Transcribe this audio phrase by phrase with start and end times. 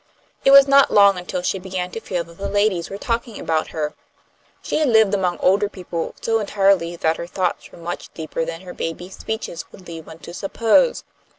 [0.43, 3.67] It was not long until she began to feel that the ladies were talking about
[3.67, 3.93] her.
[4.63, 8.61] She had lived among older people so entirely that her thoughts were much deeper than
[8.61, 11.03] her baby speeches would lead one to suppose.